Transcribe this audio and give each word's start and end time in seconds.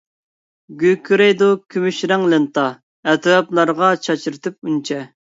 گۈركىرەيدۇ 0.83 1.51
كۈمۈش 1.75 2.01
رەڭ 2.13 2.27
لېنتا، 2.33 2.65
ئەتراپلارغا 3.13 3.95
چاچرىتىپ 4.09 4.69
ئۈنچە. 4.71 5.05